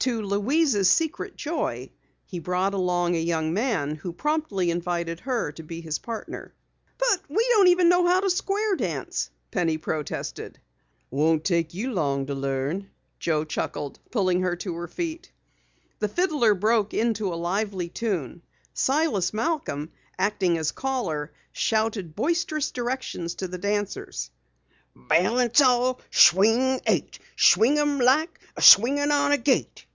[0.00, 1.88] To Louise's secret joy
[2.26, 6.52] he brought along a young man who promptly invited her to be his partner.
[6.98, 10.58] "But we don't know how to square dance," Penny protested.
[11.10, 15.32] "Won't take you long to learn," Joe chuckled, pulling her to her feet.
[16.00, 18.42] The fiddler broke into a lively tune.
[18.74, 19.88] Silas Malcom,
[20.18, 24.30] acting as caller, shouted boisterous directions to the dancers:
[24.94, 26.02] "Balance all,
[26.34, 29.86] balance eight, swing 'em like a swingin' on a gate."